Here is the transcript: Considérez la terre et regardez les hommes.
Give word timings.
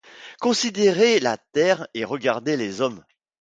Considérez 0.39 1.19
la 1.19 1.37
terre 1.37 1.87
et 1.93 2.05
regardez 2.05 2.57
les 2.57 2.81
hommes. 2.81 3.05